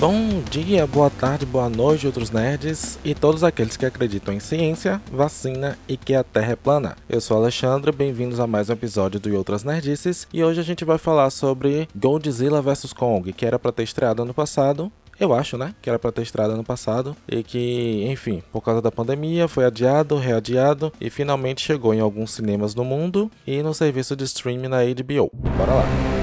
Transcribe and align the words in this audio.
Bom 0.00 0.44
dia, 0.48 0.86
boa 0.86 1.10
tarde, 1.10 1.44
boa 1.44 1.68
noite, 1.68 2.06
outros 2.06 2.30
nerds 2.30 3.00
e 3.04 3.16
todos 3.16 3.42
aqueles 3.42 3.76
que 3.76 3.84
acreditam 3.84 4.32
em 4.32 4.38
ciência, 4.38 5.02
vacina 5.10 5.76
e 5.88 5.96
que 5.96 6.14
a 6.14 6.22
Terra 6.22 6.52
é 6.52 6.56
plana. 6.56 6.96
Eu 7.08 7.20
sou 7.20 7.36
Alexandre, 7.36 7.90
bem-vindos 7.90 8.38
a 8.38 8.46
mais 8.46 8.70
um 8.70 8.74
episódio 8.74 9.18
do 9.18 9.36
Outras 9.36 9.64
Nerdices 9.64 10.28
e 10.32 10.44
hoje 10.44 10.60
a 10.60 10.62
gente 10.62 10.84
vai 10.84 10.98
falar 10.98 11.30
sobre 11.30 11.88
Godzilla 11.96 12.62
vs 12.62 12.92
Kong, 12.92 13.32
que 13.32 13.44
era 13.44 13.58
para 13.58 13.72
ter 13.72 13.82
estreado 13.82 14.22
ano 14.22 14.32
passado, 14.32 14.92
eu 15.18 15.34
acho, 15.34 15.58
né? 15.58 15.74
Que 15.82 15.90
era 15.90 15.98
pra 15.98 16.12
ter 16.12 16.22
estreado 16.22 16.52
ano 16.52 16.62
passado. 16.62 17.16
E 17.26 17.42
que, 17.42 18.06
enfim, 18.08 18.40
por 18.52 18.60
causa 18.60 18.80
da 18.80 18.92
pandemia, 18.92 19.48
foi 19.48 19.64
adiado, 19.64 20.16
readiado. 20.16 20.92
E 21.00 21.10
finalmente 21.10 21.60
chegou 21.60 21.92
em 21.92 21.98
alguns 21.98 22.30
cinemas 22.30 22.72
no 22.72 22.84
mundo 22.84 23.28
e 23.44 23.60
no 23.60 23.74
serviço 23.74 24.14
de 24.14 24.22
streaming 24.22 24.68
na 24.68 24.78
HBO. 24.84 25.28
Bora 25.56 25.74
lá. 25.74 26.17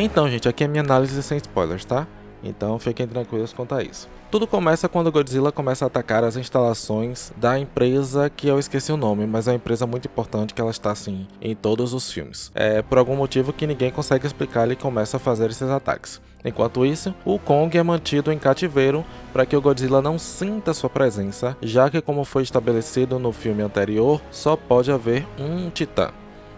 Então, 0.00 0.30
gente, 0.30 0.48
aqui 0.48 0.62
é 0.62 0.68
minha 0.68 0.84
análise 0.84 1.20
sem 1.24 1.38
spoilers, 1.38 1.84
tá? 1.84 2.06
Então 2.40 2.78
fiquem 2.78 3.04
tranquilos 3.04 3.52
quanto 3.52 3.74
a 3.74 3.82
isso. 3.82 4.08
Tudo 4.30 4.46
começa 4.46 4.88
quando 4.88 5.10
Godzilla 5.10 5.50
começa 5.50 5.84
a 5.84 5.88
atacar 5.88 6.22
as 6.22 6.36
instalações 6.36 7.32
da 7.36 7.58
empresa 7.58 8.30
que 8.30 8.46
eu 8.46 8.60
esqueci 8.60 8.92
o 8.92 8.96
nome, 8.96 9.26
mas 9.26 9.48
é 9.48 9.50
uma 9.50 9.56
empresa 9.56 9.88
muito 9.88 10.06
importante 10.06 10.54
que 10.54 10.60
ela 10.60 10.70
está 10.70 10.92
assim 10.92 11.26
em 11.42 11.56
todos 11.56 11.92
os 11.94 12.12
filmes. 12.12 12.52
É 12.54 12.80
por 12.80 12.96
algum 12.96 13.16
motivo 13.16 13.52
que 13.52 13.66
ninguém 13.66 13.90
consegue 13.90 14.24
explicar, 14.24 14.66
ele 14.66 14.76
começa 14.76 15.16
a 15.16 15.20
fazer 15.20 15.50
esses 15.50 15.68
ataques. 15.68 16.20
Enquanto 16.44 16.86
isso, 16.86 17.12
o 17.24 17.36
Kong 17.36 17.76
é 17.76 17.82
mantido 17.82 18.30
em 18.30 18.38
cativeiro 18.38 19.04
para 19.32 19.44
que 19.44 19.56
o 19.56 19.60
Godzilla 19.60 20.00
não 20.00 20.16
sinta 20.16 20.72
sua 20.72 20.88
presença, 20.88 21.56
já 21.60 21.90
que 21.90 22.00
como 22.00 22.22
foi 22.22 22.44
estabelecido 22.44 23.18
no 23.18 23.32
filme 23.32 23.64
anterior, 23.64 24.22
só 24.30 24.54
pode 24.54 24.92
haver 24.92 25.26
um 25.36 25.68
titã. 25.70 26.12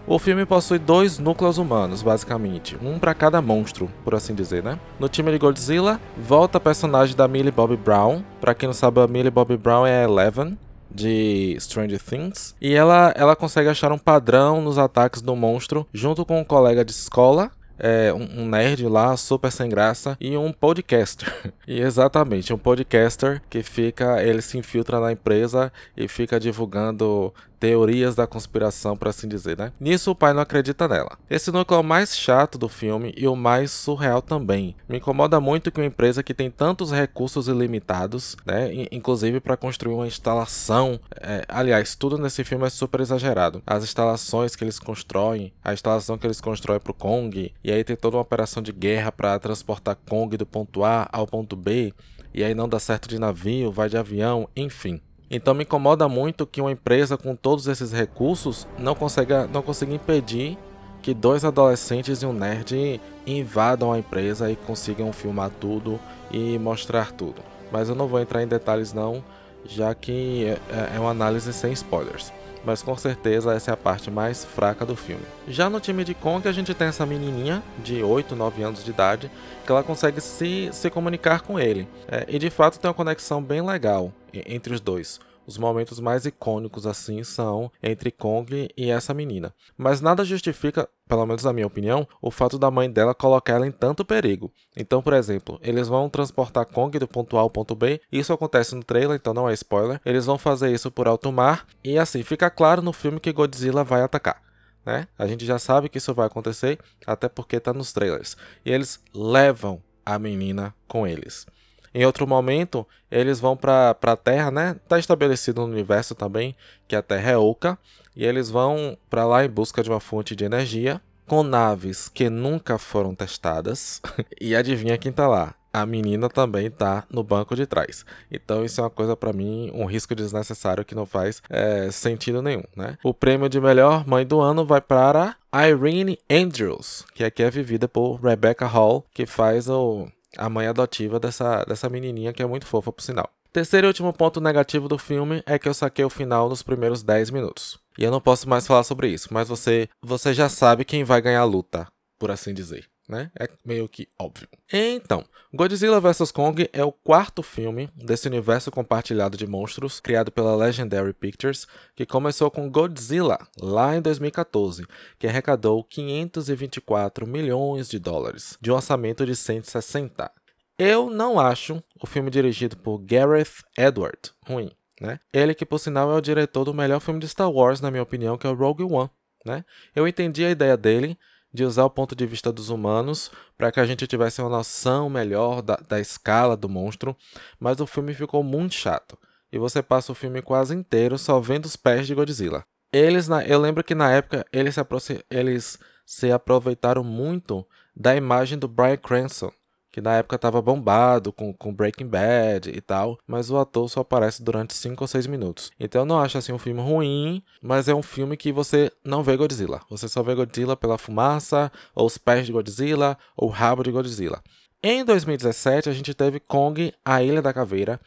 O 0.07 0.17
filme 0.17 0.45
possui 0.45 0.79
dois 0.79 1.19
núcleos 1.19 1.57
humanos, 1.57 2.01
basicamente, 2.01 2.75
um 2.81 2.97
para 2.97 3.13
cada 3.13 3.41
monstro, 3.41 3.89
por 4.03 4.15
assim 4.15 4.33
dizer, 4.33 4.63
né? 4.63 4.79
No 4.99 5.07
time 5.07 5.31
de 5.31 5.37
Godzilla, 5.37 5.99
volta 6.17 6.57
a 6.57 6.61
personagem 6.61 7.15
da 7.15 7.27
Millie 7.27 7.51
Bobby 7.51 7.77
Brown. 7.77 8.23
Para 8.39 8.55
quem 8.55 8.67
não 8.67 8.73
sabe, 8.73 8.99
a 8.99 9.07
Millie 9.07 9.29
Bobby 9.29 9.57
Brown 9.57 9.85
é 9.85 10.03
Eleven 10.03 10.57
de 10.89 11.55
Stranger 11.59 12.01
Things, 12.01 12.53
e 12.59 12.73
ela, 12.73 13.13
ela 13.15 13.33
consegue 13.35 13.69
achar 13.69 13.93
um 13.93 13.97
padrão 13.97 14.61
nos 14.61 14.77
ataques 14.77 15.21
do 15.21 15.33
monstro 15.37 15.87
junto 15.93 16.25
com 16.25 16.41
um 16.41 16.43
colega 16.43 16.83
de 16.83 16.91
escola 16.91 17.49
é, 17.81 18.13
um, 18.13 18.47
nerd 18.47 18.87
lá, 18.87 19.17
super 19.17 19.51
sem 19.51 19.67
graça, 19.67 20.15
e 20.21 20.37
um 20.37 20.53
podcaster. 20.53 21.27
e 21.67 21.81
exatamente, 21.81 22.53
um 22.53 22.57
podcaster 22.57 23.41
que 23.49 23.63
fica, 23.63 24.21
ele 24.23 24.41
se 24.41 24.57
infiltra 24.57 24.99
na 24.99 25.11
empresa 25.11 25.73
e 25.97 26.07
fica 26.07 26.39
divulgando 26.39 27.33
teorias 27.61 28.15
da 28.15 28.25
conspiração, 28.25 28.97
por 28.97 29.07
assim 29.07 29.27
dizer, 29.27 29.55
né? 29.55 29.71
Nisso 29.79 30.09
o 30.09 30.15
pai 30.15 30.33
não 30.33 30.41
acredita 30.41 30.87
nela. 30.87 31.15
Esse 31.29 31.51
núcleo 31.51 31.77
é 31.77 31.79
o 31.81 31.83
mais 31.83 32.17
chato 32.17 32.57
do 32.57 32.67
filme 32.67 33.13
e 33.15 33.27
o 33.27 33.35
mais 33.35 33.69
surreal 33.69 34.19
também. 34.19 34.75
Me 34.89 34.97
incomoda 34.97 35.39
muito 35.39 35.71
que 35.71 35.79
uma 35.79 35.85
empresa 35.85 36.23
que 36.23 36.33
tem 36.33 36.49
tantos 36.49 36.91
recursos 36.91 37.47
ilimitados, 37.47 38.35
né? 38.47 38.87
Inclusive 38.91 39.39
para 39.39 39.55
construir 39.55 39.93
uma 39.93 40.07
instalação. 40.07 40.99
É, 41.21 41.45
aliás, 41.47 41.93
tudo 41.93 42.17
nesse 42.17 42.43
filme 42.43 42.65
é 42.65 42.69
super 42.71 42.99
exagerado. 42.99 43.61
As 43.67 43.83
instalações 43.83 44.55
que 44.55 44.63
eles 44.63 44.79
constroem, 44.79 45.53
a 45.63 45.71
instalação 45.71 46.17
que 46.17 46.25
eles 46.25 46.41
constroem 46.41 46.79
pro 46.79 46.95
Kong, 46.95 47.53
e 47.63 47.71
aí 47.71 47.83
tem 47.83 47.95
toda 47.95 48.17
uma 48.17 48.23
operação 48.23 48.63
de 48.63 48.71
guerra 48.71 49.11
para 49.11 49.37
transportar 49.37 49.95
Kong 50.09 50.35
do 50.35 50.47
ponto 50.47 50.83
A 50.83 51.07
ao 51.11 51.27
ponto 51.27 51.55
B, 51.55 51.93
e 52.33 52.43
aí 52.43 52.55
não 52.55 52.67
dá 52.67 52.79
certo 52.79 53.07
de 53.07 53.19
navio, 53.19 53.71
vai 53.71 53.87
de 53.87 53.97
avião, 53.97 54.49
enfim. 54.55 54.99
Então 55.31 55.53
me 55.53 55.63
incomoda 55.63 56.09
muito 56.09 56.45
que 56.45 56.59
uma 56.59 56.73
empresa 56.73 57.17
com 57.17 57.33
todos 57.33 57.65
esses 57.67 57.93
recursos 57.93 58.67
não 58.77 58.93
consiga, 58.93 59.47
não 59.47 59.61
consiga 59.61 59.93
impedir 59.93 60.57
que 61.01 61.13
dois 61.13 61.45
adolescentes 61.45 62.21
e 62.21 62.25
um 62.25 62.33
nerd 62.33 62.99
invadam 63.25 63.93
a 63.93 63.97
empresa 63.97 64.51
e 64.51 64.57
consigam 64.57 65.13
filmar 65.13 65.49
tudo 65.49 65.97
e 66.29 66.59
mostrar 66.59 67.13
tudo. 67.13 67.41
Mas 67.71 67.87
eu 67.87 67.95
não 67.95 68.07
vou 68.07 68.19
entrar 68.19 68.43
em 68.43 68.47
detalhes 68.47 68.91
não, 68.91 69.23
já 69.65 69.95
que 69.95 70.45
é, 70.45 70.95
é 70.97 70.99
uma 70.99 71.11
análise 71.11 71.53
sem 71.53 71.71
spoilers. 71.71 72.33
Mas 72.63 72.81
com 72.81 72.95
certeza 72.95 73.53
essa 73.53 73.71
é 73.71 73.73
a 73.73 73.77
parte 73.77 74.11
mais 74.11 74.45
fraca 74.45 74.85
do 74.85 74.95
filme. 74.95 75.23
Já 75.47 75.69
no 75.69 75.79
time 75.79 76.03
de 76.03 76.13
Kong 76.13 76.47
a 76.47 76.51
gente 76.51 76.73
tem 76.73 76.87
essa 76.87 77.05
menininha 77.05 77.63
de 77.83 78.03
8, 78.03 78.35
9 78.35 78.63
anos 78.63 78.83
de 78.83 78.91
idade 78.91 79.31
que 79.65 79.71
ela 79.71 79.83
consegue 79.83 80.21
se, 80.21 80.69
se 80.71 80.89
comunicar 80.89 81.41
com 81.41 81.59
ele. 81.59 81.87
É, 82.07 82.25
e 82.27 82.37
de 82.37 82.49
fato 82.49 82.79
tem 82.79 82.87
uma 82.87 82.93
conexão 82.93 83.41
bem 83.41 83.61
legal 83.61 84.13
entre 84.33 84.73
os 84.73 84.79
dois. 84.79 85.19
Os 85.45 85.57
momentos 85.57 85.99
mais 85.99 86.25
icônicos 86.25 86.85
assim 86.85 87.23
são 87.23 87.71
entre 87.81 88.11
Kong 88.11 88.69
e 88.77 88.89
essa 88.89 89.13
menina. 89.13 89.53
Mas 89.77 89.99
nada 90.01 90.23
justifica, 90.23 90.87
pelo 91.07 91.25
menos 91.25 91.43
na 91.43 91.51
minha 91.51 91.67
opinião, 91.67 92.07
o 92.21 92.29
fato 92.31 92.57
da 92.59 92.69
mãe 92.69 92.89
dela 92.89 93.15
colocar 93.15 93.53
ela 93.53 93.67
em 93.67 93.71
tanto 93.71 94.05
perigo. 94.05 94.51
Então, 94.75 95.01
por 95.01 95.13
exemplo, 95.13 95.59
eles 95.61 95.87
vão 95.87 96.09
transportar 96.09 96.65
Kong 96.65 96.97
do 96.97 97.07
ponto 97.07 97.37
A 97.37 97.41
ao 97.41 97.49
ponto 97.49 97.75
B, 97.75 97.99
isso 98.11 98.31
acontece 98.31 98.75
no 98.75 98.83
trailer, 98.83 99.15
então 99.15 99.33
não 99.33 99.49
é 99.49 99.53
spoiler. 99.53 99.99
Eles 100.05 100.25
vão 100.25 100.37
fazer 100.37 100.71
isso 100.71 100.91
por 100.91 101.07
alto 101.07 101.31
mar 101.31 101.65
e 101.83 101.97
assim 101.97 102.23
fica 102.23 102.49
claro 102.49 102.81
no 102.81 102.93
filme 102.93 103.19
que 103.19 103.33
Godzilla 103.33 103.83
vai 103.83 104.01
atacar. 104.01 104.41
Né? 104.85 105.07
A 105.17 105.27
gente 105.27 105.45
já 105.45 105.59
sabe 105.59 105.89
que 105.89 105.97
isso 105.97 106.13
vai 106.13 106.27
acontecer, 106.27 106.79
até 107.05 107.29
porque 107.29 107.57
está 107.57 107.73
nos 107.73 107.93
trailers. 107.93 108.35
E 108.65 108.71
eles 108.71 108.99
levam 109.13 109.81
a 110.05 110.17
menina 110.17 110.73
com 110.87 111.05
eles. 111.05 111.45
Em 111.93 112.05
outro 112.05 112.25
momento, 112.25 112.87
eles 113.09 113.39
vão 113.39 113.57
para 113.57 113.95
a 114.01 114.15
Terra, 114.15 114.49
né? 114.49 114.75
Tá 114.87 114.97
estabelecido 114.97 115.61
no 115.61 115.67
universo 115.71 116.15
também 116.15 116.55
que 116.87 116.95
a 116.95 117.01
Terra 117.01 117.31
é 117.31 117.37
oca, 117.37 117.77
e 118.15 118.25
eles 118.25 118.49
vão 118.49 118.97
para 119.09 119.25
lá 119.25 119.43
em 119.45 119.49
busca 119.49 119.83
de 119.83 119.89
uma 119.89 119.99
fonte 119.99 120.35
de 120.35 120.43
energia 120.43 121.01
com 121.25 121.43
naves 121.43 122.09
que 122.09 122.29
nunca 122.29 122.77
foram 122.77 123.15
testadas. 123.15 124.01
e 124.39 124.55
adivinha 124.55 124.97
quem 124.97 125.11
tá 125.11 125.27
lá? 125.27 125.55
A 125.73 125.85
menina 125.85 126.29
também 126.29 126.69
tá 126.69 127.05
no 127.09 127.23
banco 127.23 127.55
de 127.55 127.65
trás. 127.65 128.05
Então 128.29 128.65
isso 128.65 128.81
é 128.81 128.83
uma 128.83 128.89
coisa 128.89 129.15
para 129.15 129.31
mim, 129.31 129.71
um 129.73 129.85
risco 129.85 130.13
desnecessário 130.13 130.83
que 130.83 130.93
não 130.93 131.05
faz 131.05 131.41
é, 131.49 131.89
sentido 131.89 132.41
nenhum, 132.41 132.63
né? 132.75 132.97
O 133.01 133.13
prêmio 133.13 133.47
de 133.47 133.61
melhor 133.61 134.05
mãe 134.05 134.25
do 134.25 134.41
ano 134.41 134.65
vai 134.65 134.81
para 134.81 135.37
Irene 135.53 136.19
Andrews, 136.29 137.05
que 137.13 137.23
aqui 137.23 137.43
é 137.43 137.49
vivida 137.49 137.87
por 137.87 138.15
Rebecca 138.15 138.65
Hall, 138.65 139.05
que 139.13 139.25
faz 139.25 139.69
o 139.69 140.09
a 140.37 140.49
mãe 140.49 140.67
adotiva 140.67 141.19
dessa, 141.19 141.63
dessa 141.65 141.89
menininha 141.89 142.33
que 142.33 142.41
é 142.41 142.45
muito 142.45 142.65
fofa, 142.65 142.91
por 142.91 143.01
sinal. 143.01 143.29
Terceiro 143.51 143.87
e 143.87 143.89
último 143.89 144.13
ponto 144.13 144.39
negativo 144.39 144.87
do 144.87 144.97
filme 144.97 145.43
é 145.45 145.59
que 145.59 145.67
eu 145.67 145.73
saquei 145.73 146.05
o 146.05 146.09
final 146.09 146.47
nos 146.47 146.63
primeiros 146.63 147.03
10 147.03 147.31
minutos. 147.31 147.77
E 147.97 148.03
eu 148.03 148.11
não 148.11 148.21
posso 148.21 148.47
mais 148.47 148.65
falar 148.65 148.83
sobre 148.83 149.09
isso, 149.09 149.29
mas 149.31 149.49
você, 149.49 149.89
você 150.01 150.33
já 150.33 150.47
sabe 150.47 150.85
quem 150.85 151.03
vai 151.03 151.21
ganhar 151.21 151.41
a 151.41 151.45
luta, 151.45 151.87
por 152.17 152.31
assim 152.31 152.53
dizer 152.53 152.90
né? 153.11 153.29
É 153.37 153.49
meio 153.65 153.89
que 153.89 154.07
óbvio. 154.17 154.47
Então, 154.71 155.25
Godzilla 155.53 155.99
vs 155.99 156.31
Kong 156.31 156.69
é 156.71 156.81
o 156.81 156.93
quarto 156.93 157.43
filme 157.43 157.89
desse 157.93 158.25
universo 158.25 158.71
compartilhado 158.71 159.35
de 159.35 159.45
monstros 159.45 159.99
criado 159.99 160.31
pela 160.31 160.55
Legendary 160.55 161.13
Pictures, 161.13 161.67
que 161.93 162.05
começou 162.05 162.49
com 162.49 162.71
Godzilla 162.71 163.37
lá 163.59 163.97
em 163.97 164.01
2014, 164.01 164.87
que 165.19 165.27
arrecadou 165.27 165.83
524 165.83 167.27
milhões 167.27 167.89
de 167.89 167.99
dólares, 167.99 168.57
de 168.61 168.71
um 168.71 168.75
orçamento 168.75 169.25
de 169.25 169.35
160. 169.35 170.31
Eu 170.79 171.09
não 171.09 171.37
acho 171.37 171.83
o 172.01 172.07
filme 172.07 172.31
dirigido 172.31 172.77
por 172.77 172.97
Gareth 172.99 173.61
Edward 173.77 174.31
ruim, 174.47 174.71
né? 175.01 175.19
Ele 175.33 175.53
que 175.53 175.65
por 175.65 175.79
sinal 175.79 176.09
é 176.11 176.15
o 176.15 176.21
diretor 176.21 176.63
do 176.63 176.73
melhor 176.73 177.01
filme 177.01 177.19
de 177.19 177.27
Star 177.27 177.51
Wars, 177.51 177.81
na 177.81 177.91
minha 177.91 178.03
opinião, 178.03 178.37
que 178.37 178.47
é 178.47 178.49
o 178.49 178.55
Rogue 178.55 178.83
One, 178.83 179.09
né? 179.45 179.65
Eu 179.93 180.07
entendi 180.07 180.45
a 180.45 180.49
ideia 180.49 180.77
dele, 180.77 181.17
de 181.53 181.63
usar 181.63 181.85
o 181.85 181.89
ponto 181.89 182.15
de 182.15 182.25
vista 182.25 182.51
dos 182.51 182.69
humanos 182.69 183.31
para 183.57 183.71
que 183.71 183.79
a 183.79 183.85
gente 183.85 184.07
tivesse 184.07 184.41
uma 184.41 184.49
noção 184.49 185.09
melhor 185.09 185.61
da, 185.61 185.75
da 185.75 185.99
escala 185.99 186.55
do 186.55 186.69
monstro, 186.69 187.15
mas 187.59 187.79
o 187.79 187.87
filme 187.87 188.13
ficou 188.13 188.43
muito 188.43 188.73
chato. 188.73 189.17
E 189.51 189.57
você 189.57 189.81
passa 189.83 190.11
o 190.11 190.15
filme 190.15 190.41
quase 190.41 190.73
inteiro 190.73 191.17
só 191.17 191.39
vendo 191.39 191.65
os 191.65 191.75
pés 191.75 192.07
de 192.07 192.15
Godzilla. 192.15 192.63
Eles, 192.91 193.27
na, 193.27 193.43
eu 193.45 193.59
lembro 193.59 193.83
que 193.83 193.95
na 193.95 194.11
época 194.11 194.45
eles 194.51 194.75
se, 194.99 195.25
eles 195.29 195.79
se 196.05 196.31
aproveitaram 196.31 197.03
muito 197.03 197.65
da 197.95 198.15
imagem 198.15 198.57
do 198.57 198.67
Bryan 198.67 198.97
Cranston, 198.97 199.51
que 199.91 199.99
na 199.99 200.15
época 200.15 200.37
estava 200.37 200.61
bombado 200.61 201.33
com, 201.33 201.53
com 201.53 201.73
Breaking 201.73 202.07
Bad 202.07 202.69
e 202.69 202.79
tal, 202.79 203.19
mas 203.27 203.51
o 203.51 203.57
ator 203.57 203.89
só 203.89 203.99
aparece 203.99 204.41
durante 204.41 204.73
5 204.73 205.03
ou 205.03 205.07
6 205.07 205.27
minutos. 205.27 205.71
Então 205.79 206.03
eu 206.03 206.05
não 206.05 206.19
acho 206.19 206.37
assim 206.37 206.53
um 206.53 206.57
filme 206.57 206.81
ruim, 206.81 207.43
mas 207.61 207.89
é 207.89 207.93
um 207.93 208.01
filme 208.01 208.37
que 208.37 208.51
você 208.51 208.91
não 209.03 209.21
vê 209.21 209.35
Godzilla. 209.35 209.81
Você 209.89 210.07
só 210.07 210.23
vê 210.23 210.33
Godzilla 210.33 210.77
pela 210.77 210.97
fumaça, 210.97 211.71
ou 211.93 212.05
os 212.05 212.17
pés 212.17 212.45
de 212.45 212.53
Godzilla, 212.53 213.17
ou 213.35 213.49
o 213.49 213.51
rabo 213.51 213.83
de 213.83 213.91
Godzilla. 213.91 214.41
Em 214.81 215.03
2017 215.03 215.89
a 215.89 215.93
gente 215.93 216.13
teve 216.13 216.39
Kong, 216.39 216.93
a 217.03 217.21
Ilha 217.21 217.41
da 217.41 217.53
Caveira, 217.53 217.99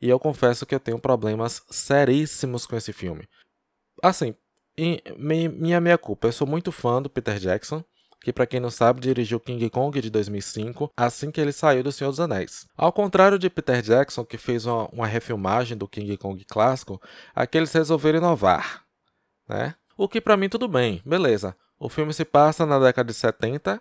e 0.00 0.08
eu 0.08 0.18
confesso 0.18 0.66
que 0.66 0.74
eu 0.74 0.80
tenho 0.80 0.98
problemas 0.98 1.62
seríssimos 1.70 2.66
com 2.66 2.76
esse 2.76 2.92
filme. 2.92 3.28
Assim, 4.02 4.34
minha 5.16 5.80
meia 5.80 5.98
culpa, 5.98 6.28
eu 6.28 6.32
sou 6.32 6.46
muito 6.46 6.70
fã 6.70 7.02
do 7.02 7.10
Peter 7.10 7.38
Jackson, 7.38 7.82
que 8.20 8.32
para 8.32 8.46
quem 8.46 8.60
não 8.60 8.70
sabe 8.70 9.00
dirigiu 9.00 9.38
King 9.38 9.70
Kong 9.70 10.00
de 10.00 10.10
2005, 10.10 10.92
assim 10.96 11.30
que 11.30 11.40
ele 11.40 11.52
saiu 11.52 11.82
do 11.82 11.92
Senhor 11.92 12.10
dos 12.10 12.20
Anéis. 12.20 12.66
Ao 12.76 12.92
contrário 12.92 13.38
de 13.38 13.48
Peter 13.48 13.80
Jackson, 13.80 14.24
que 14.24 14.36
fez 14.36 14.66
uma, 14.66 14.88
uma 14.88 15.06
refilmagem 15.06 15.76
do 15.76 15.88
King 15.88 16.16
Kong 16.16 16.44
clássico, 16.44 17.00
aqui 17.34 17.56
eles 17.56 17.72
resolveram 17.72 18.18
inovar, 18.18 18.84
né? 19.48 19.74
O 19.96 20.08
que 20.08 20.20
para 20.20 20.36
mim 20.36 20.48
tudo 20.48 20.68
bem, 20.68 21.02
beleza. 21.04 21.56
O 21.78 21.88
filme 21.88 22.12
se 22.12 22.24
passa 22.24 22.66
na 22.66 22.78
década 22.78 23.06
de 23.06 23.14
70, 23.14 23.80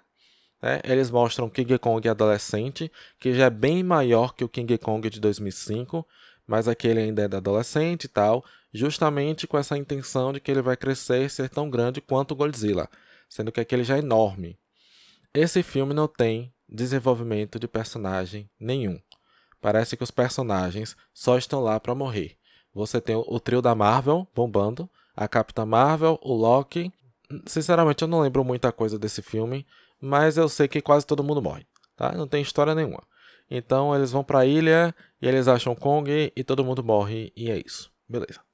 né? 0.61 0.81
eles 0.83 1.09
mostram 1.09 1.49
King 1.49 1.77
Kong 1.79 2.07
adolescente, 2.07 2.91
que 3.19 3.33
já 3.33 3.45
é 3.45 3.49
bem 3.49 3.83
maior 3.83 4.33
que 4.33 4.43
o 4.43 4.49
King 4.49 4.77
Kong 4.77 5.09
de 5.09 5.19
2005, 5.19 6.05
mas 6.45 6.67
aquele 6.67 7.01
ainda 7.01 7.23
é 7.23 7.25
adolescente 7.25 8.05
e 8.05 8.07
tal, 8.07 8.43
justamente 8.73 9.47
com 9.47 9.57
essa 9.57 9.77
intenção 9.77 10.31
de 10.31 10.39
que 10.39 10.51
ele 10.51 10.61
vai 10.61 10.77
crescer 10.77 11.25
e 11.25 11.29
ser 11.29 11.49
tão 11.49 11.69
grande 11.69 12.01
quanto 12.01 12.35
Godzilla 12.35 12.87
sendo 13.27 13.51
que 13.51 13.59
aquele 13.59 13.83
já 13.83 13.95
é 13.95 13.99
enorme. 13.99 14.57
Esse 15.33 15.61
filme 15.61 15.93
não 15.93 16.07
tem 16.07 16.53
desenvolvimento 16.67 17.59
de 17.59 17.67
personagem 17.67 18.49
nenhum. 18.59 18.99
Parece 19.61 19.97
que 19.97 20.03
os 20.03 20.11
personagens 20.11 20.95
só 21.13 21.37
estão 21.37 21.61
lá 21.61 21.79
para 21.79 21.95
morrer. 21.95 22.37
Você 22.73 23.01
tem 23.01 23.15
o 23.15 23.39
trio 23.39 23.61
da 23.61 23.73
Marvel 23.73 24.27
bombando, 24.35 24.89
a 25.15 25.27
Capitã 25.27 25.65
Marvel, 25.65 26.19
o 26.21 26.33
Loki. 26.33 26.91
Sinceramente, 27.45 28.03
eu 28.03 28.07
não 28.07 28.21
lembro 28.21 28.43
muita 28.43 28.71
coisa 28.71 28.99
desse 28.99 29.21
filme, 29.21 29.65
mas 29.99 30.37
eu 30.37 30.47
sei 30.47 30.67
que 30.67 30.81
quase 30.81 31.05
todo 31.05 31.23
mundo 31.23 31.41
morre, 31.41 31.65
tá? 31.95 32.11
Não 32.11 32.27
tem 32.27 32.41
história 32.41 32.75
nenhuma. 32.75 33.03
Então 33.49 33.95
eles 33.95 34.11
vão 34.11 34.23
para 34.23 34.39
a 34.39 34.45
ilha 34.45 34.93
e 35.21 35.27
eles 35.27 35.47
acham 35.47 35.75
Kong 35.75 36.31
e 36.35 36.43
todo 36.43 36.63
mundo 36.63 36.83
morre 36.83 37.31
e 37.35 37.49
é 37.49 37.57
isso. 37.57 37.91
Beleza. 38.07 38.46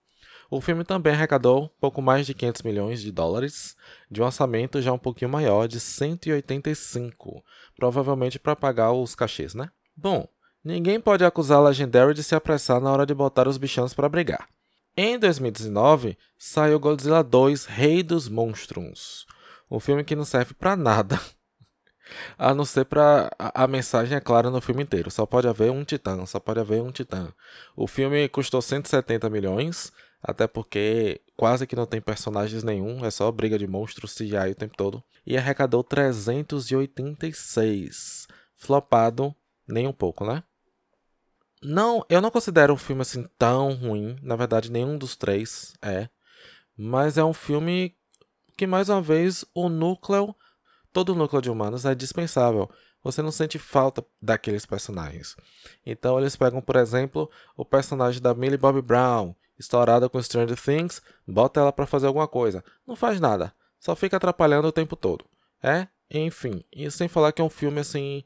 O 0.56 0.62
filme 0.62 0.84
também 0.84 1.14
arrecadou 1.14 1.68
pouco 1.82 2.00
mais 2.00 2.28
de 2.28 2.36
500 2.36 2.62
milhões 2.62 3.02
de 3.02 3.12
dólares, 3.12 3.76
de 4.12 4.22
um 4.22 4.26
orçamento 4.26 4.84
já 4.84 4.94
um 4.94 5.00
pouquinho 5.00 5.32
maior 5.32 5.68
de 5.68 5.80
185, 5.80 7.44
provavelmente 7.76 8.38
para 8.38 8.56
pagar 8.56 8.92
os 8.92 9.16
cachês, 9.16 9.56
né? 9.56 9.72
Bom, 9.98 10.28
ninguém 10.64 11.00
pode 11.00 11.26
acusar 11.26 11.58
a 11.58 11.62
Legendary 11.70 12.14
de 12.14 12.22
se 12.22 12.36
apressar 12.36 12.80
na 12.80 12.92
hora 12.92 13.04
de 13.04 13.16
botar 13.16 13.48
os 13.48 13.58
bichãos 13.58 13.96
para 13.96 14.08
brigar. 14.08 14.48
Em 14.96 15.18
2019, 15.18 16.16
saiu 16.38 16.80
Godzilla 16.80 17.24
2 17.24 17.66
Rei 17.66 18.04
dos 18.04 18.30
Monstros, 18.30 19.26
um 19.72 19.80
filme 19.80 20.04
que 20.04 20.16
não 20.16 20.24
serve 20.24 20.54
para 20.54 20.76
nada. 20.76 21.20
A 22.38 22.54
não 22.54 22.66
ser 22.66 22.86
para 22.86 23.32
a, 23.40 23.64
a, 23.64 23.68
mensagem 23.68 24.16
é 24.16 24.20
clara 24.20 24.50
no 24.50 24.62
filme 24.62 24.84
inteiro. 24.84 25.10
Só 25.10 25.26
pode 25.26 25.48
haver 25.48 25.72
um 25.72 25.84
titã, 25.84 26.26
só 26.26 26.40
pode 26.40 26.60
haver 26.60 26.82
um 26.82 26.92
titã. 26.92 27.34
O 27.76 27.88
filme 27.88 28.28
custou 28.28 28.62
170 28.62 29.30
milhões, 29.30 29.92
até 30.24 30.48
porque 30.48 31.20
quase 31.36 31.68
que 31.68 31.76
não 31.76 31.86
tem 31.86 32.00
personagens 32.00 32.64
nenhum, 32.64 33.04
é 33.04 33.12
só 33.12 33.30
briga 33.30 33.60
de 33.60 33.68
monstros 33.68 34.16
CGI 34.16 34.52
o 34.52 34.56
tempo 34.56 34.78
todo. 34.78 35.04
E 35.26 35.38
arrecadou 35.38 35.84
386. 35.84 38.28
Flopado 38.56 39.36
nem 39.68 39.86
um 39.86 39.94
pouco, 39.94 40.26
né? 40.26 40.42
Não, 41.62 42.06
eu 42.10 42.22
não 42.22 42.32
considero 42.32 42.74
um 42.74 42.78
filme 42.78 43.02
assim 43.02 43.28
tão 43.38 43.74
ruim. 43.74 44.16
Na 44.22 44.38
verdade, 44.38 44.72
nenhum 44.72 44.98
dos 44.98 45.16
três 45.16 45.74
é. 45.82 46.10
Mas 46.78 47.18
é 47.18 47.24
um 47.24 47.34
filme 47.34 47.96
que, 48.58 48.66
mais 48.66 48.90
uma 48.90 49.02
vez, 49.02 49.46
o 49.54 49.70
núcleo, 49.70 50.36
todo 50.92 51.10
o 51.10 51.16
núcleo 51.16 51.42
de 51.42 51.50
humanos 51.50 51.86
é 51.86 51.96
dispensável. 51.96 52.70
Você 53.04 53.22
não 53.22 53.32
sente 53.32 53.60
falta 53.60 54.04
daqueles 54.22 54.66
personagens. 54.66 55.36
Então, 55.86 56.20
eles 56.20 56.36
pegam, 56.36 56.62
por 56.62 56.76
exemplo, 56.78 57.30
o 57.56 57.66
personagem 57.66 58.22
da 58.22 58.34
Millie 58.34 58.58
Bobby 58.58 58.82
Brown, 58.82 59.36
estourada 59.64 60.08
com 60.10 60.22
Stranger 60.22 60.60
Things, 60.60 61.02
bota 61.28 61.60
ela 61.60 61.72
para 61.72 61.86
fazer 61.86 62.08
alguma 62.08 62.28
coisa. 62.28 62.64
Não 62.86 62.96
faz 62.96 63.20
nada, 63.20 63.54
só 63.80 63.96
fica 63.96 64.18
atrapalhando 64.18 64.68
o 64.68 64.72
tempo 64.72 64.96
todo. 64.96 65.26
É, 65.62 65.88
enfim, 66.12 66.64
e 66.72 66.90
sem 66.92 67.08
falar 67.08 67.32
que 67.32 67.42
é 67.42 67.46
um 67.46 67.50
filme 67.50 67.80
assim 67.80 68.24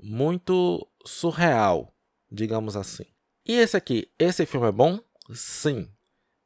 muito 0.00 0.86
surreal, 1.04 1.92
digamos 2.30 2.76
assim. 2.76 3.04
E 3.44 3.54
esse 3.54 3.76
aqui, 3.76 4.08
esse 4.18 4.46
filme 4.46 4.68
é 4.68 4.72
bom? 4.72 4.98
Sim. 5.32 5.88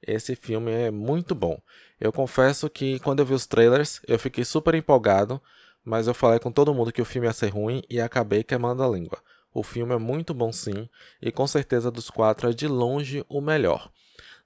Esse 0.07 0.35
filme 0.35 0.71
é 0.71 0.91
muito 0.91 1.35
bom. 1.35 1.61
Eu 2.01 2.13
confesso 2.13 2.71
que 2.71 2.99
quando 3.01 3.21
eu 3.21 3.27
vi 3.27 3.35
os 3.35 3.47
trailers, 3.47 4.01
eu 4.09 4.19
fiquei 4.19 4.45
super 4.45 4.75
empolgado, 4.75 5.41
mas 5.85 6.07
eu 6.07 6.15
falei 6.15 6.39
com 6.39 6.51
todo 6.51 6.75
mundo 6.75 6.93
que 6.93 7.03
o 7.03 7.05
filme 7.05 7.29
ia 7.29 7.33
ser 7.33 7.49
ruim 7.49 7.83
e 7.89 8.01
acabei 8.01 8.43
queimando 8.43 8.83
a 8.83 8.89
língua. 8.89 9.23
O 9.53 9.63
filme 9.63 9.95
é 9.95 9.99
muito 9.99 10.33
bom 10.33 10.53
sim, 10.53 10.89
e 11.21 11.33
com 11.33 11.47
certeza 11.47 11.91
dos 11.91 12.09
quatro 12.09 12.49
é 12.49 12.53
de 12.53 12.69
longe 12.69 13.25
o 13.29 13.41
melhor. 13.41 13.91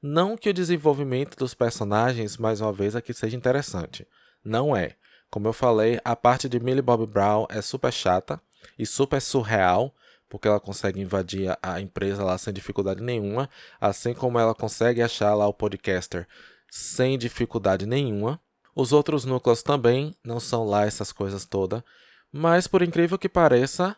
Não 0.06 0.37
que 0.37 0.51
o 0.51 0.53
desenvolvimento 0.53 1.35
dos 1.35 1.55
personagens, 1.55 2.37
mais 2.37 2.61
uma 2.61 2.71
vez, 2.71 2.95
aqui 2.95 3.15
seja 3.15 3.39
interessante. 3.39 4.06
Não 4.45 4.77
é. 4.77 4.97
Como 5.31 5.49
eu 5.49 5.53
falei, 5.55 5.99
a 6.05 6.15
parte 6.15 6.47
de 6.47 6.61
Millie 6.61 6.83
Bob 6.83 7.06
Brown 7.06 7.47
é 7.49 7.62
super 7.62 7.91
chata 7.91 8.39
e 8.79 8.85
super 8.85 9.19
surreal, 9.19 9.95
porque 10.29 10.47
ela 10.47 10.61
consegue 10.61 11.01
invadir 11.01 11.56
a 11.62 11.81
empresa 11.81 12.23
lá 12.23 12.37
sem 12.37 12.53
dificuldade 12.53 13.03
nenhuma, 13.03 13.49
assim 13.81 14.12
como 14.12 14.39
ela 14.39 14.55
consegue 14.55 15.01
achar 15.01 15.33
lá 15.33 15.49
o 15.49 15.55
podcaster 15.55 16.29
sem 16.71 17.17
dificuldade 17.17 17.87
nenhuma. 17.87 18.39
Os 18.77 18.93
outros 18.93 19.25
núcleos 19.25 19.62
também 19.62 20.15
não 20.23 20.39
são 20.39 20.67
lá 20.67 20.85
essas 20.85 21.12
coisas 21.12 21.47
todas, 21.47 21.83
mas 22.31 22.67
por 22.67 22.83
incrível 22.83 23.17
que 23.17 23.27
pareça, 23.27 23.97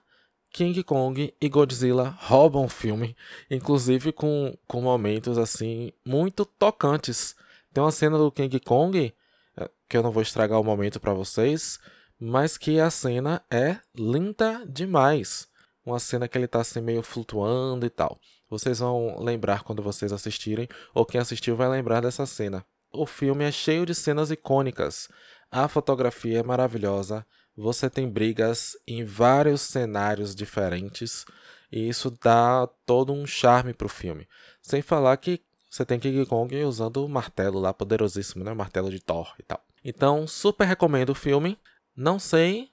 King 0.52 0.82
Kong 0.82 1.34
e 1.40 1.48
Godzilla 1.48 2.16
roubam 2.20 2.64
o 2.64 2.68
filme, 2.68 3.16
inclusive 3.50 4.12
com, 4.12 4.56
com 4.66 4.80
momentos 4.80 5.38
assim 5.38 5.92
muito 6.04 6.44
tocantes. 6.44 7.36
Tem 7.72 7.82
uma 7.82 7.92
cena 7.92 8.16
do 8.16 8.32
King 8.32 8.58
Kong 8.60 9.14
eh, 9.56 9.70
que 9.88 9.96
eu 9.96 10.02
não 10.02 10.10
vou 10.10 10.22
estragar 10.22 10.60
o 10.60 10.64
momento 10.64 10.98
para 10.98 11.12
vocês, 11.12 11.78
mas 12.18 12.56
que 12.56 12.80
a 12.80 12.90
cena 12.90 13.44
é 13.50 13.78
linda 13.94 14.64
demais. 14.66 15.48
Uma 15.84 16.00
cena 16.00 16.26
que 16.26 16.36
ele 16.36 16.48
tá 16.48 16.60
assim 16.60 16.80
meio 16.80 17.02
flutuando 17.02 17.84
e 17.84 17.90
tal. 17.90 18.18
Vocês 18.48 18.78
vão 18.78 19.20
lembrar 19.20 19.62
quando 19.62 19.82
vocês 19.82 20.12
assistirem, 20.12 20.68
ou 20.94 21.04
quem 21.04 21.20
assistiu 21.20 21.54
vai 21.54 21.68
lembrar 21.68 22.00
dessa 22.00 22.26
cena. 22.26 22.64
O 22.92 23.06
filme 23.06 23.44
é 23.44 23.52
cheio 23.52 23.84
de 23.84 23.94
cenas 23.94 24.30
icônicas. 24.30 25.08
A 25.50 25.68
fotografia 25.68 26.38
é 26.38 26.42
maravilhosa, 26.42 27.26
você 27.56 27.88
tem 27.88 28.08
brigas 28.08 28.76
em 28.86 29.04
vários 29.04 29.62
cenários 29.62 30.34
diferentes 30.34 31.24
e 31.72 31.88
isso 31.88 32.10
dá 32.22 32.68
todo 32.84 33.12
um 33.12 33.26
charme 33.26 33.72
pro 33.72 33.88
filme. 33.88 34.28
Sem 34.60 34.82
falar 34.82 35.16
que 35.16 35.40
você 35.68 35.84
tem 35.84 35.98
King 35.98 36.24
Kong 36.26 36.54
usando 36.64 37.04
o 37.04 37.08
martelo 37.08 37.58
lá 37.58 37.72
poderosíssimo, 37.72 38.44
né? 38.44 38.52
O 38.52 38.56
martelo 38.56 38.90
de 38.90 39.00
Thor 39.00 39.34
e 39.38 39.42
tal. 39.42 39.60
Então, 39.84 40.26
super 40.26 40.66
recomendo 40.66 41.10
o 41.10 41.14
filme. 41.14 41.58
Não 41.94 42.18
sei 42.18 42.70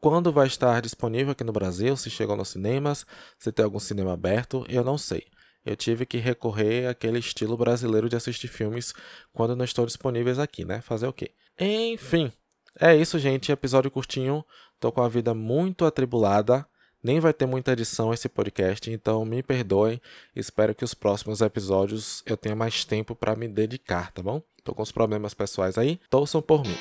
quando 0.00 0.30
vai 0.30 0.46
estar 0.46 0.82
disponível 0.82 1.32
aqui 1.32 1.42
no 1.42 1.52
Brasil, 1.52 1.96
se 1.96 2.10
chegou 2.10 2.36
nos 2.36 2.50
cinemas, 2.50 3.06
se 3.38 3.50
tem 3.50 3.64
algum 3.64 3.78
cinema 3.78 4.12
aberto, 4.12 4.66
eu 4.68 4.84
não 4.84 4.98
sei. 4.98 5.26
Eu 5.64 5.76
tive 5.76 6.04
que 6.04 6.18
recorrer 6.18 6.86
àquele 6.88 7.18
estilo 7.18 7.56
brasileiro 7.56 8.08
de 8.08 8.16
assistir 8.16 8.48
filmes 8.48 8.92
quando 9.32 9.56
não 9.56 9.64
estão 9.64 9.86
disponíveis 9.86 10.38
aqui, 10.38 10.64
né? 10.64 10.80
Fazer 10.82 11.06
o 11.06 11.12
quê? 11.12 11.32
Enfim, 11.58 12.32
é 12.80 12.96
isso, 12.96 13.18
gente. 13.18 13.52
Episódio 13.52 13.90
curtinho. 13.90 14.44
Tô 14.80 14.90
com 14.90 15.02
a 15.02 15.08
vida 15.08 15.34
muito 15.34 15.84
atribulada. 15.84 16.66
Nem 17.02 17.20
vai 17.20 17.32
ter 17.32 17.46
muita 17.46 17.72
edição 17.72 18.12
esse 18.12 18.28
podcast, 18.28 18.90
então 18.90 19.24
me 19.24 19.42
perdoem. 19.42 20.00
Espero 20.36 20.74
que 20.74 20.84
os 20.84 20.92
próximos 20.92 21.40
episódios 21.40 22.22
eu 22.26 22.36
tenha 22.36 22.54
mais 22.54 22.84
tempo 22.84 23.14
para 23.14 23.34
me 23.34 23.48
dedicar, 23.48 24.12
tá 24.12 24.22
bom? 24.22 24.42
Tô 24.62 24.74
com 24.74 24.82
os 24.82 24.92
problemas 24.92 25.32
pessoais 25.32 25.78
aí. 25.78 25.98
Torçam 26.10 26.42
por 26.42 26.62
mim. 26.62 26.76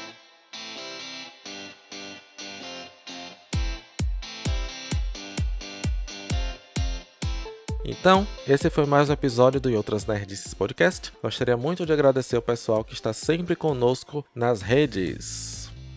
Então, 7.85 8.27
esse 8.47 8.69
foi 8.69 8.85
mais 8.85 9.09
um 9.09 9.13
episódio 9.13 9.59
do 9.59 9.73
Outras 9.73 10.05
Nerdices 10.05 10.53
Podcast. 10.53 11.11
Gostaria 11.23 11.57
muito 11.57 11.85
de 11.85 11.91
agradecer 11.91 12.37
o 12.37 12.41
pessoal 12.41 12.83
que 12.83 12.93
está 12.93 13.13
sempre 13.13 13.55
conosco 13.55 14.23
nas 14.35 14.61
redes. 14.61 15.48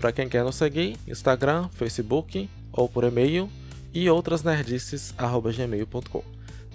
Para 0.02 0.11
quem 0.11 0.28
quer 0.28 0.42
nos 0.42 0.56
seguir, 0.56 0.97
Instagram, 1.06 1.68
Facebook 1.68 2.50
ou 2.73 2.88
por 2.88 3.04
e-mail 3.04 3.49
e 3.94 4.11
outras 4.11 4.42
nerdices@gmail.com. 4.42 6.25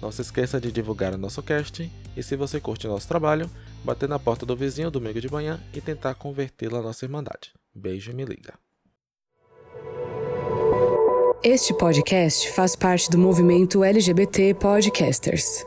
Não 0.00 0.10
se 0.10 0.22
esqueça 0.22 0.58
de 0.58 0.72
divulgar 0.72 1.12
o 1.12 1.18
nosso 1.18 1.42
cast 1.42 1.92
e 2.16 2.22
se 2.22 2.36
você 2.36 2.58
curte 2.58 2.86
o 2.86 2.90
nosso 2.90 3.06
trabalho, 3.06 3.50
bater 3.84 4.08
na 4.08 4.18
porta 4.18 4.46
do 4.46 4.56
vizinho 4.56 4.90
domingo 4.90 5.20
de 5.20 5.30
manhã 5.30 5.60
e 5.74 5.80
tentar 5.82 6.14
convertê-lo 6.14 6.78
à 6.78 6.82
nossa 6.82 7.04
irmandade. 7.04 7.52
Beijo 7.74 8.12
e 8.12 8.14
me 8.14 8.24
liga. 8.24 8.54
Este 11.44 11.74
podcast 11.74 12.50
faz 12.52 12.74
parte 12.74 13.10
do 13.10 13.18
movimento 13.18 13.84
LGBT 13.84 14.54
Podcasters. 14.54 15.66